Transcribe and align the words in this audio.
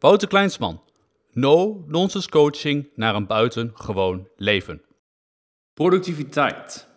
Wouter 0.00 0.28
Kleinsman. 0.28 0.80
No 1.32 1.84
nonsense 1.86 2.28
coaching 2.28 2.88
naar 2.94 3.14
een 3.14 3.26
buitengewoon 3.26 4.28
leven. 4.36 4.82
Productiviteit. 5.72 6.88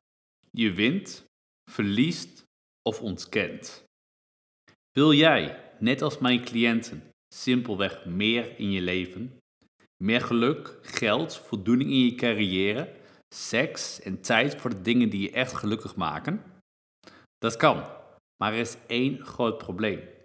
Je 0.52 0.72
wint, 0.72 1.26
verliest 1.72 2.44
of 2.82 3.02
ontkent. 3.02 3.84
Wil 4.92 5.14
jij, 5.14 5.74
net 5.80 6.02
als 6.02 6.18
mijn 6.18 6.44
cliënten, 6.44 7.04
simpelweg 7.34 8.06
meer 8.06 8.60
in 8.60 8.72
je 8.72 8.82
leven? 8.82 9.38
Meer 10.04 10.22
geluk, 10.22 10.80
geld, 10.82 11.38
voldoening 11.38 11.90
in 11.90 12.06
je 12.06 12.16
carrière, 12.16 12.96
seks 13.36 14.02
en 14.02 14.22
tijd 14.22 14.56
voor 14.56 14.70
de 14.70 14.82
dingen 14.82 15.10
die 15.10 15.22
je 15.22 15.32
echt 15.32 15.54
gelukkig 15.54 15.96
maken? 15.96 16.44
Dat 17.38 17.56
kan, 17.56 17.86
maar 18.38 18.54
er 18.54 18.60
is 18.60 18.78
één 18.88 19.26
groot 19.26 19.58
probleem. 19.58 20.20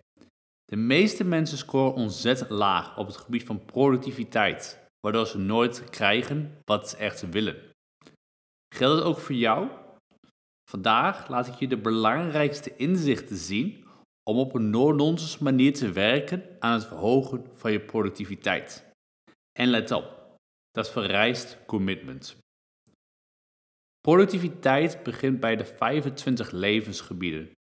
De 0.67 0.77
meeste 0.77 1.25
mensen 1.25 1.59
scoren 1.59 1.95
ontzettend 1.95 2.51
laag 2.51 2.99
op 2.99 3.07
het 3.07 3.17
gebied 3.17 3.45
van 3.45 3.65
productiviteit, 3.65 4.89
waardoor 5.01 5.27
ze 5.27 5.39
nooit 5.39 5.91
krijgen 5.91 6.61
wat 6.65 6.91
ze 6.91 6.97
echt 6.97 7.31
willen. 7.31 7.57
Geldt 8.75 8.99
het 8.99 9.05
ook 9.05 9.19
voor 9.19 9.35
jou? 9.35 9.69
Vandaag 10.71 11.29
laat 11.29 11.47
ik 11.47 11.55
je 11.55 11.69
de 11.69 11.79
belangrijkste 11.79 12.77
inzichten 12.77 13.37
zien 13.37 13.85
om 14.31 14.39
op 14.39 14.55
een 14.55 14.71
no-nonsense 14.71 15.43
manier 15.43 15.75
te 15.75 15.93
werken 15.93 16.57
aan 16.59 16.73
het 16.73 16.87
verhogen 16.87 17.47
van 17.53 17.73
je 17.73 17.81
productiviteit. 17.81 18.85
En 19.59 19.69
let 19.69 19.91
op, 19.91 20.37
dat 20.71 20.91
vereist 20.91 21.59
commitment. 21.67 22.37
Productiviteit 24.01 25.03
begint 25.03 25.41
bij 25.41 25.57
de 25.57 25.65
25 25.65 26.51
levensgebieden. 26.51 27.56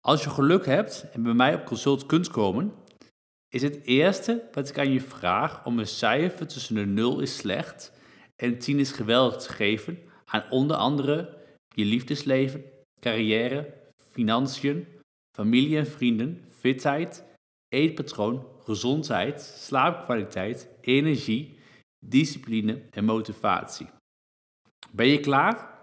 Als 0.00 0.24
je 0.24 0.30
geluk 0.30 0.66
hebt 0.66 1.10
en 1.12 1.22
bij 1.22 1.32
mij 1.32 1.54
op 1.54 1.64
consult 1.64 2.06
kunt 2.06 2.28
komen, 2.28 2.74
is 3.48 3.62
het 3.62 3.84
eerste 3.84 4.48
wat 4.52 4.68
ik 4.68 4.78
aan 4.78 4.92
je 4.92 5.00
vraag 5.00 5.64
om 5.64 5.78
een 5.78 5.86
cijfer 5.86 6.46
tussen 6.46 6.74
de 6.74 6.86
0 6.86 7.20
is 7.20 7.36
slecht 7.36 7.92
en 8.36 8.58
10 8.58 8.78
is 8.78 8.92
geweldig 8.92 9.36
te 9.42 9.52
geven 9.52 9.98
aan 10.24 10.50
onder 10.50 10.76
andere 10.76 11.38
je 11.68 11.84
liefdesleven, 11.84 12.64
carrière, 13.00 13.74
financiën, 14.12 14.86
familie 15.36 15.78
en 15.78 15.86
vrienden, 15.86 16.44
fitheid, 16.48 17.24
eetpatroon, 17.68 18.46
gezondheid, 18.64 19.40
slaapkwaliteit, 19.40 20.68
energie, 20.80 21.58
discipline 22.06 22.82
en 22.90 23.04
motivatie. 23.04 23.86
Ben 24.90 25.06
je 25.06 25.20
klaar? 25.20 25.78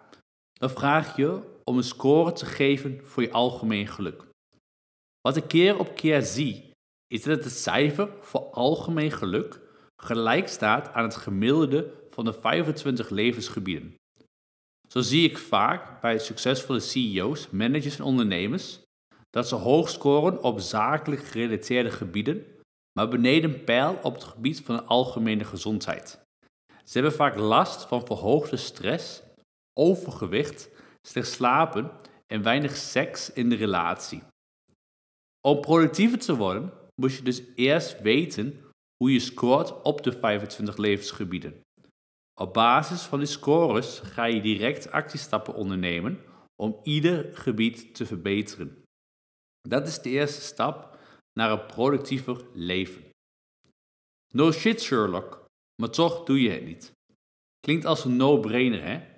Dan 0.54 0.70
vraag 0.70 1.16
je 1.16 1.57
om 1.68 1.78
een 1.78 1.84
score 1.84 2.32
te 2.32 2.46
geven 2.46 3.00
voor 3.04 3.24
je 3.24 3.32
algemeen 3.32 3.88
geluk. 3.88 4.24
Wat 5.22 5.36
ik 5.36 5.48
keer 5.48 5.80
op 5.80 5.96
keer 5.96 6.22
zie, 6.22 6.72
is 7.08 7.24
dat 7.24 7.44
het 7.44 7.54
cijfer 7.54 8.10
voor 8.22 8.42
algemeen 8.42 9.12
geluk 9.12 9.62
gelijk 10.04 10.48
staat 10.48 10.94
aan 10.94 11.04
het 11.04 11.16
gemiddelde 11.16 11.94
van 12.10 12.26
de 12.26 12.34
25 12.34 13.10
levensgebieden. 13.10 13.96
Zo 14.88 15.02
zie 15.02 15.30
ik 15.30 15.38
vaak 15.38 16.02
bij 16.02 16.20
succesvolle 16.20 16.80
CEO's, 16.80 17.50
managers 17.50 17.98
en 17.98 18.04
ondernemers 18.04 18.80
dat 19.30 19.48
ze 19.48 19.56
hoog 19.56 19.90
scoren 19.90 20.44
op 20.44 20.60
zakelijk 20.60 21.24
gerelateerde 21.24 21.92
gebieden, 21.92 22.46
maar 23.00 23.08
beneden 23.08 23.64
pijl 23.64 24.00
op 24.04 24.14
het 24.14 24.24
gebied 24.24 24.62
van 24.62 24.76
de 24.76 24.84
algemene 24.84 25.44
gezondheid. 25.44 26.20
Ze 26.84 26.94
hebben 26.94 27.12
vaak 27.12 27.36
last 27.36 27.84
van 27.84 28.06
verhoogde 28.06 28.58
stress, 28.58 29.22
overgewicht 29.74 30.70
slecht 31.08 31.32
slapen 31.32 31.92
en 32.28 32.44
weinig 32.44 32.76
seks 32.76 33.34
in 33.34 33.50
de 33.50 33.56
relatie. 33.56 34.24
Om 35.48 35.62
productiever 35.62 36.20
te 36.20 36.36
worden, 36.36 36.74
moet 37.02 37.14
je 37.14 37.24
dus 37.24 37.42
eerst 37.56 38.02
weten 38.02 38.66
hoe 38.98 39.14
je 39.14 39.20
scoort 39.20 39.82
op 39.82 40.04
de 40.04 40.12
25 40.12 40.78
levensgebieden. 40.78 41.62
Op 42.40 42.54
basis 42.54 43.02
van 43.02 43.20
die 43.20 43.28
scores 43.28 44.00
ga 44.00 44.26
je 44.26 44.42
direct 44.42 44.92
actiestappen 44.92 45.54
ondernemen 45.54 46.20
om 46.56 46.80
ieder 46.84 47.36
gebied 47.36 47.96
te 47.96 48.06
verbeteren. 48.06 48.84
Dat 49.62 49.88
is 49.88 50.02
de 50.02 50.10
eerste 50.10 50.42
stap 50.42 51.00
naar 51.40 51.52
een 51.52 51.66
productiever 51.66 52.46
leven. 52.54 53.04
No 54.34 54.52
shit 54.52 54.82
Sherlock, 54.82 55.46
maar 55.82 55.90
toch 55.90 56.26
doe 56.26 56.42
je 56.42 56.50
het 56.50 56.66
niet. 56.66 56.92
Klinkt 57.60 57.86
als 57.86 58.06
een 58.06 58.16
no-brainer, 58.16 58.84
hè? 58.84 59.17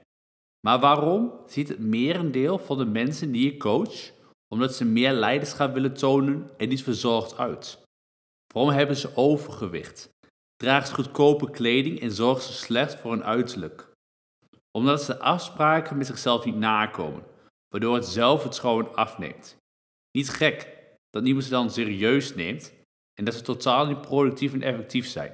Maar 0.68 0.80
waarom 0.80 1.34
ziet 1.46 1.68
het 1.68 1.80
merendeel 1.80 2.58
van 2.58 2.78
de 2.78 2.86
mensen 2.86 3.32
die 3.32 3.52
je 3.52 3.58
coach? 3.58 4.12
Omdat 4.48 4.76
ze 4.76 4.86
meer 4.86 5.12
leiderschap 5.12 5.74
willen 5.74 5.94
tonen 5.94 6.50
en 6.58 6.70
niet 6.70 6.84
verzorgd 6.84 7.38
uit. 7.38 7.84
Waarom 8.54 8.74
hebben 8.74 8.96
ze 8.96 9.16
overgewicht? 9.16 10.10
Dragen 10.56 10.88
ze 10.88 10.94
goedkope 10.94 11.50
kleding 11.50 12.00
en 12.00 12.12
zorgen 12.12 12.44
ze 12.44 12.54
slecht 12.54 12.96
voor 12.96 13.12
hun 13.12 13.24
uiterlijk? 13.24 13.92
Omdat 14.72 15.04
ze 15.04 15.20
afspraken 15.20 15.98
met 15.98 16.08
zichzelf 16.08 16.46
niet 16.46 16.56
nakomen, 16.56 17.24
waardoor 17.70 17.96
het 17.96 18.06
zelfvertrouwen 18.06 18.96
afneemt. 18.96 19.58
Niet 20.12 20.30
gek 20.30 20.78
dat 21.10 21.24
niemand 21.24 21.46
ze 21.46 21.50
dan 21.50 21.70
serieus 21.70 22.36
neemt 22.36 22.74
en 23.14 23.26
dat 23.26 23.34
ze 23.34 23.42
totaal 23.42 23.86
niet 23.86 24.02
productief 24.02 24.54
en 24.54 24.62
effectief 24.62 25.08
zijn. 25.08 25.34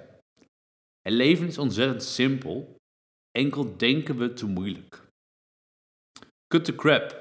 Het 1.02 1.14
leven 1.14 1.48
is 1.48 1.58
ontzettend 1.58 2.04
simpel, 2.04 2.76
enkel 3.32 3.78
denken 3.78 4.18
we 4.18 4.34
te 4.34 4.46
moeilijk. 4.46 5.05
Cut 6.56 6.66
the 6.66 6.76
crap. 6.76 7.16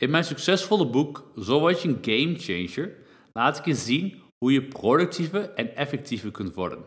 In 0.00 0.10
mijn 0.10 0.24
succesvolle 0.24 0.86
boek 0.86 1.32
Zo 1.42 1.60
word 1.60 1.82
je 1.82 1.88
een 1.88 1.98
game 2.00 2.38
changer 2.38 2.96
laat 3.32 3.58
ik 3.58 3.64
je 3.64 3.74
zien 3.74 4.22
hoe 4.38 4.52
je 4.52 4.62
productiever 4.62 5.50
en 5.50 5.76
effectiever 5.76 6.30
kunt 6.30 6.54
worden. 6.54 6.84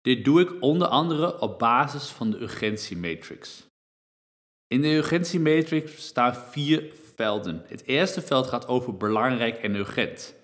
Dit 0.00 0.24
doe 0.24 0.40
ik 0.40 0.62
onder 0.62 0.88
andere 0.88 1.40
op 1.40 1.58
basis 1.58 2.08
van 2.08 2.30
de 2.30 2.40
urgentiematrix. 2.40 3.66
In 4.66 4.82
de 4.82 4.88
urgentiematrix 4.88 6.06
staan 6.06 6.34
vier 6.34 6.94
velden. 7.14 7.62
Het 7.66 7.84
eerste 7.84 8.22
veld 8.22 8.46
gaat 8.46 8.66
over 8.66 8.96
belangrijk 8.96 9.56
en 9.56 9.74
urgent. 9.74 10.34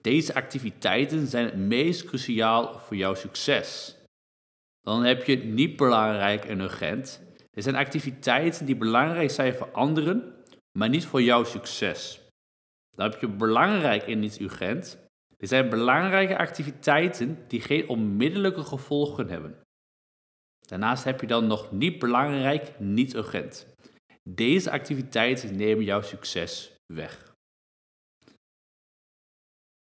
Deze 0.00 0.34
activiteiten 0.34 1.26
zijn 1.26 1.44
het 1.44 1.56
meest 1.56 2.04
cruciaal 2.04 2.78
voor 2.78 2.96
jouw 2.96 3.14
succes. 3.14 3.96
Dan 4.80 5.04
heb 5.04 5.24
je 5.24 5.36
niet 5.36 5.76
belangrijk 5.76 6.44
en 6.44 6.60
urgent. 6.60 7.20
Er 7.54 7.62
zijn 7.62 7.74
activiteiten 7.74 8.66
die 8.66 8.76
belangrijk 8.76 9.30
zijn 9.30 9.54
voor 9.54 9.70
anderen, 9.72 10.34
maar 10.78 10.88
niet 10.88 11.06
voor 11.06 11.22
jouw 11.22 11.44
succes. 11.44 12.20
Dan 12.90 13.10
heb 13.10 13.20
je 13.20 13.28
belangrijk 13.28 14.02
en 14.02 14.18
niet 14.18 14.40
urgent. 14.40 14.98
Er 15.38 15.46
zijn 15.46 15.68
belangrijke 15.68 16.38
activiteiten 16.38 17.44
die 17.48 17.60
geen 17.60 17.88
onmiddellijke 17.88 18.62
gevolgen 18.62 19.28
hebben. 19.28 19.62
Daarnaast 20.60 21.04
heb 21.04 21.20
je 21.20 21.26
dan 21.26 21.46
nog 21.46 21.72
niet 21.72 21.98
belangrijk, 21.98 22.78
niet 22.78 23.14
urgent. 23.14 23.74
Deze 24.28 24.70
activiteiten 24.70 25.56
nemen 25.56 25.84
jouw 25.84 26.02
succes 26.02 26.76
weg. 26.92 27.32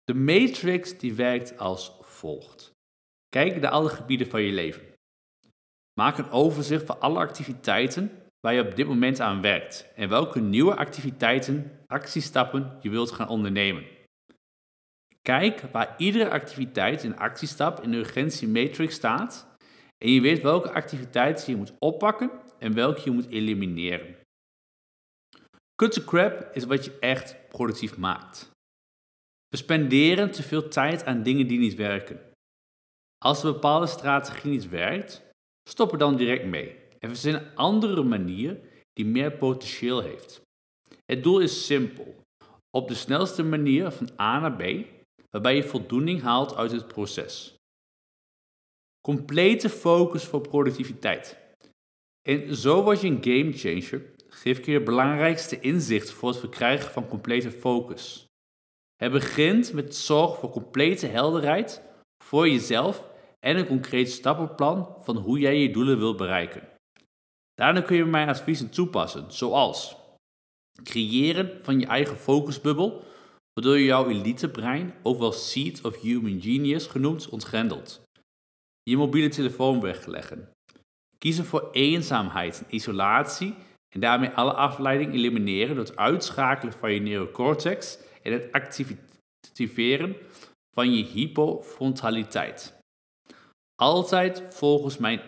De 0.04 0.14
matrix 0.14 0.98
die 0.98 1.14
werkt 1.14 1.58
als 1.58 1.98
volgt. 2.02 2.72
Kijk 3.30 3.62
naar 3.62 3.72
alle 3.72 3.90
gebieden 3.90 4.30
van 4.30 4.42
je 4.42 4.52
leven. 4.52 4.95
Maak 6.00 6.18
een 6.18 6.30
overzicht 6.30 6.86
van 6.86 7.00
alle 7.00 7.20
activiteiten 7.20 8.12
waar 8.40 8.54
je 8.54 8.70
op 8.70 8.76
dit 8.76 8.88
moment 8.88 9.20
aan 9.20 9.42
werkt 9.42 9.92
en 9.96 10.10
welke 10.10 10.40
nieuwe 10.40 10.76
activiteiten, 10.76 11.72
actiestappen 11.88 12.78
je 12.82 12.90
wilt 12.90 13.12
gaan 13.12 13.28
ondernemen. 13.28 13.86
Kijk 15.22 15.62
waar 15.62 15.96
iedere 15.98 16.30
activiteit 16.30 17.04
en 17.04 17.18
actiestap 17.18 17.84
in 17.84 17.92
de 17.92 17.98
urgentiematrix 17.98 18.96
staat 18.96 19.56
en 19.98 20.12
je 20.12 20.22
weet 20.22 20.42
welke 20.42 20.72
activiteiten 20.72 21.52
je 21.52 21.58
moet 21.58 21.74
oppakken 21.80 22.32
en 22.60 22.74
welke 22.74 23.02
je 23.04 23.12
moet 23.12 23.28
elimineren. 23.28 24.16
Cut 25.76 26.04
crap 26.04 26.50
is 26.54 26.66
wat 26.66 26.86
je 26.86 27.00
echt 27.00 27.48
productief 27.48 27.98
maakt. 27.98 28.52
We 29.48 29.58
spenderen 29.58 30.32
te 30.32 30.44
veel 30.44 30.68
tijd 30.68 31.06
aan 31.06 31.24
dingen 31.24 31.48
die 31.48 31.60
niet 31.60 31.76
werken. 31.76 32.20
Als 33.18 33.44
een 33.44 33.52
bepaalde 33.52 33.88
strategie 33.88 34.52
niet 34.52 34.70
werkt, 34.70 35.26
Stop 35.70 35.92
er 35.92 35.98
dan 35.98 36.16
direct 36.16 36.46
mee 36.46 36.76
en 37.00 37.10
verzin 37.10 37.34
een 37.34 37.56
andere 37.56 38.04
manier 38.04 38.60
die 38.94 39.06
meer 39.06 39.32
potentieel 39.32 40.02
heeft. 40.02 40.42
Het 41.06 41.24
doel 41.24 41.40
is 41.40 41.66
simpel. 41.66 42.16
Op 42.70 42.88
de 42.88 42.94
snelste 42.94 43.44
manier 43.44 43.92
van 43.92 44.10
A 44.20 44.40
naar 44.40 44.56
B, 44.56 44.86
waarbij 45.30 45.56
je 45.56 45.64
voldoening 45.64 46.22
haalt 46.22 46.56
uit 46.56 46.72
het 46.72 46.88
proces. 46.88 47.56
Complete 49.02 49.70
focus 49.70 50.24
voor 50.24 50.42
productiviteit. 50.42 51.38
En 52.22 52.56
zo 52.56 52.84
word 52.84 53.02
je 53.02 53.08
een 53.08 53.24
game 53.24 53.54
changer, 53.54 54.14
geef 54.28 54.58
ik 54.58 54.66
je 54.66 54.84
belangrijkste 54.84 55.60
inzicht 55.60 56.12
voor 56.12 56.30
het 56.30 56.40
verkrijgen 56.40 56.92
van 56.92 57.08
complete 57.08 57.52
focus. 57.52 58.26
Het 58.96 59.12
begint 59.12 59.74
met 59.74 59.96
zorg 59.96 60.40
voor 60.40 60.50
complete 60.50 61.08
helderheid 61.08 61.82
voor 62.24 62.50
jezelf 62.50 63.10
en 63.46 63.58
een 63.58 63.68
concreet 63.68 64.12
stappenplan 64.12 64.96
van 65.02 65.18
hoe 65.18 65.40
jij 65.40 65.62
je 65.62 65.72
doelen 65.72 65.98
wilt 65.98 66.18
bereiken. 66.18 66.68
Daarna 67.54 67.82
kun 67.82 67.96
je 67.96 68.06
mijn 68.06 68.30
adviezen 68.30 68.70
toepassen, 68.70 69.32
zoals 69.32 69.96
creëren 70.84 71.60
van 71.62 71.80
je 71.80 71.86
eigen 71.86 72.18
focusbubbel, 72.18 73.04
waardoor 73.54 73.78
je 73.78 73.86
jouw 73.86 74.10
elitebrein, 74.10 74.94
ook 75.04 75.20
wel 75.20 75.32
Seed 75.32 75.84
of 75.84 76.02
Human 76.02 76.42
Genius 76.42 76.88
genoemd, 76.88 77.30
ontgrendelt. 77.30 78.02
Je 78.84 78.98
mobiele 78.98 79.30
telefoon 79.30 79.82
wegleggen. 79.82 80.50
Kiezen 81.18 81.46
voor 81.46 81.70
eenzaamheid 81.72 82.60
en 82.60 82.76
isolatie 82.76 83.56
en 83.90 84.00
daarmee 84.00 84.30
alle 84.30 84.54
afleiding 84.54 85.14
elimineren 85.14 85.76
door 85.76 85.86
het 85.86 85.98
uitschakelen 85.98 86.74
van 86.74 86.94
je 86.94 87.00
neocortex 87.00 87.98
en 88.22 88.34
het 88.34 88.52
activeren 88.52 90.16
van 90.74 90.94
je 90.94 91.04
hypofrontaliteit. 91.04 92.84
Altijd 93.76 94.56
volgens 94.56 94.98
mijn 94.98 95.22
1-3-5 95.22 95.26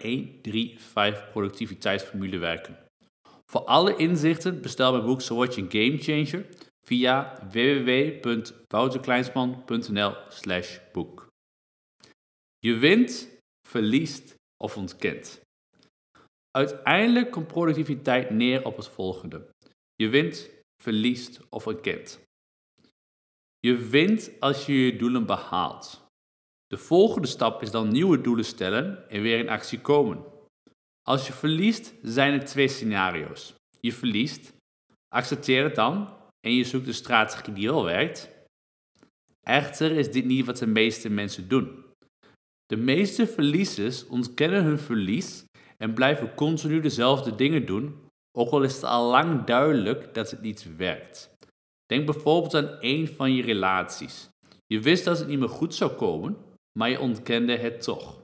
productiviteitsformule 1.32 2.38
werken. 2.38 2.78
Voor 3.46 3.62
alle 3.62 3.96
inzichten 3.96 4.62
bestel 4.62 4.92
mijn 4.92 5.06
boek 5.06 5.22
So 5.22 5.36
Watch 5.36 5.56
Game 5.56 5.98
Changer 5.98 6.46
via 6.88 7.48
www.wouterkleinsman.nl 7.52 10.16
slash 10.30 10.80
boek. 10.92 11.28
Je 12.60 12.78
wint, 12.78 13.30
verliest 13.68 14.36
of 14.64 14.78
ontkent. 14.78 15.42
Uiteindelijk 16.52 17.32
komt 17.32 17.48
productiviteit 17.48 18.30
neer 18.30 18.66
op 18.66 18.78
het 18.78 18.88
volgende. 18.88 19.50
Je 19.96 20.10
wint, 20.10 20.50
verliest 20.84 21.40
of 21.50 21.68
ontkent. 21.68 22.20
Je 23.60 23.76
wint 23.76 24.32
als 24.40 24.66
je 24.66 24.74
je 24.74 24.96
doelen 24.96 25.26
behaalt. 25.26 26.07
De 26.68 26.78
volgende 26.78 27.28
stap 27.28 27.62
is 27.62 27.72
dan 27.72 27.92
nieuwe 27.92 28.22
doelen 28.22 28.46
stellen 28.46 29.10
en 29.10 29.22
weer 29.22 29.40
in 29.40 29.50
actie 29.50 29.82
komen. 29.82 30.24
Als 31.02 31.28
je 31.28 31.34
verliest, 31.34 31.94
zijn 32.02 32.34
er 32.34 32.46
twee 32.46 32.68
scenario's. 32.68 33.56
Je 33.80 33.94
verliest, 33.94 34.54
accepteer 35.08 35.64
het 35.64 35.76
dan 35.76 36.16
en 36.40 36.54
je 36.54 36.64
zoekt 36.64 36.88
een 36.88 36.94
strategie 36.94 37.54
die 37.54 37.68
wel 37.68 37.84
werkt. 37.84 38.30
Echter 39.44 39.92
is 39.92 40.12
dit 40.12 40.26
niet 40.26 40.46
wat 40.46 40.58
de 40.58 40.68
meeste 40.68 41.10
mensen 41.10 41.48
doen. 41.48 41.86
De 42.66 42.78
meeste 42.78 43.28
verliezers 43.28 44.08
ontkennen 44.08 44.64
hun 44.64 44.80
verlies 44.80 45.46
en 45.78 45.94
blijven 45.94 46.36
continu 46.36 46.80
dezelfde 46.80 47.36
dingen 47.36 47.66
doen, 47.66 47.96
ook 48.38 48.52
al 48.52 48.64
is 48.64 48.74
het 48.74 48.84
al 48.84 49.10
lang 49.10 49.44
duidelijk 49.44 50.14
dat 50.14 50.32
het 50.32 50.42
niet 50.42 50.76
werkt. 50.78 51.30
Denk 51.86 52.06
bijvoorbeeld 52.06 52.56
aan 52.56 52.78
een 52.80 53.08
van 53.08 53.34
je 53.34 53.42
relaties. 53.42 54.30
Je 54.66 54.80
wist 54.80 55.04
dat 55.04 55.20
het 55.20 55.28
niet 55.28 55.40
meer 55.40 55.50
goed 55.50 55.76
zou 55.76 55.92
komen, 55.92 56.38
maar 56.78 56.90
je 56.90 57.00
ontkende 57.00 57.56
het 57.56 57.82
toch. 57.82 58.24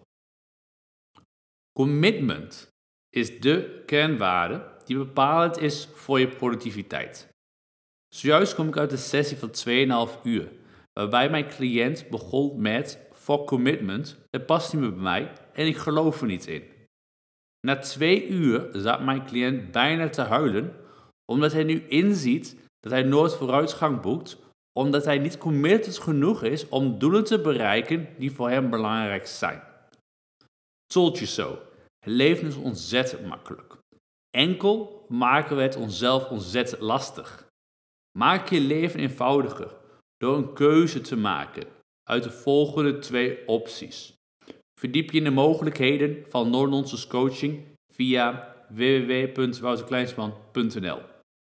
Commitment 1.79 2.67
is 3.09 3.39
de 3.39 3.83
kernwaarde 3.85 4.71
die 4.85 4.97
bepalend 4.97 5.57
is 5.57 5.87
voor 5.93 6.19
je 6.19 6.27
productiviteit. 6.27 7.27
Zojuist 8.15 8.55
kom 8.55 8.67
ik 8.67 8.77
uit 8.77 8.91
een 8.91 8.97
sessie 8.97 9.37
van 9.37 9.51
2,5 10.17 10.21
uur, 10.23 10.51
waarbij 10.93 11.29
mijn 11.29 11.47
cliënt 11.47 12.09
begon 12.09 12.61
met 12.61 12.99
for 13.13 13.43
commitment, 13.43 14.17
het 14.29 14.45
past 14.45 14.73
niet 14.73 14.81
meer 14.81 14.93
bij 14.93 15.01
mij 15.01 15.31
en 15.53 15.67
ik 15.67 15.77
geloof 15.77 16.21
er 16.21 16.27
niet 16.27 16.47
in. 16.47 16.63
Na 17.67 17.77
twee 17.77 18.27
uur 18.27 18.69
zat 18.71 19.03
mijn 19.03 19.25
cliënt 19.25 19.71
bijna 19.71 20.09
te 20.09 20.21
huilen, 20.21 20.75
omdat 21.31 21.51
hij 21.51 21.63
nu 21.63 21.87
inziet 21.87 22.57
dat 22.79 22.91
hij 22.91 23.03
nooit 23.03 23.33
vooruitgang 23.33 24.01
boekt, 24.01 24.37
omdat 24.73 25.05
hij 25.05 25.17
niet 25.17 25.37
committed 25.37 25.97
genoeg 25.97 26.43
is 26.43 26.69
om 26.69 26.99
doelen 26.99 27.23
te 27.23 27.41
bereiken 27.41 28.07
die 28.17 28.31
voor 28.31 28.49
hem 28.49 28.69
belangrijk 28.69 29.27
zijn. 29.27 29.61
Told 30.85 31.17
you 31.17 31.25
so. 31.25 31.59
Het 31.99 32.13
leven 32.13 32.47
is 32.47 32.55
ontzettend 32.55 33.25
makkelijk. 33.25 33.77
Enkel 34.29 35.05
maken 35.07 35.55
we 35.55 35.61
het 35.61 35.75
onszelf 35.75 36.29
ontzettend 36.29 36.81
lastig. 36.81 37.51
Maak 38.17 38.49
je 38.49 38.59
leven 38.59 38.99
eenvoudiger 38.99 39.75
door 40.17 40.37
een 40.37 40.53
keuze 40.53 41.01
te 41.01 41.15
maken 41.15 41.67
uit 42.09 42.23
de 42.23 42.31
volgende 42.31 42.99
twee 42.99 43.47
opties. 43.47 44.13
Verdiep 44.79 45.11
je 45.11 45.17
in 45.17 45.23
de 45.23 45.29
mogelijkheden 45.29 46.23
van 46.27 46.49
no-nonsense 46.49 47.07
coaching 47.07 47.65
via 47.93 48.55
www.wouterkleinsman.nl 48.69 50.99